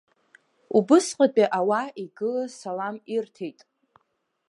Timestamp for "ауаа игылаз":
1.57-2.51